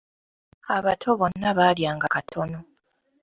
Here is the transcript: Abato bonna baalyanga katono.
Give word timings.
Abato 0.75 1.09
bonna 1.19 1.49
baalyanga 1.57 2.07
katono. 2.15 2.59